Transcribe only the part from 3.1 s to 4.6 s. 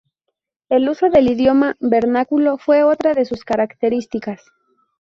de sus características.